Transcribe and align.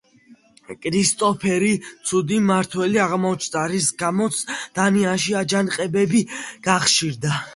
კრისტოფერი 0.85 1.69
ცუდი 2.11 2.39
მმართველი 2.45 3.01
აღმოჩნდა, 3.03 3.65
რის 3.73 3.89
გამოც 4.01 4.39
დანიაში 4.79 5.39
აჯანყებები 5.43 6.25
გახშირდა. 6.69 7.39